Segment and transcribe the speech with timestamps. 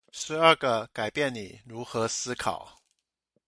[0.11, 2.81] 十二個改變你如何思考